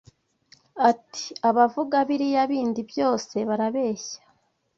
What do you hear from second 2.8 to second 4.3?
byose barabeshya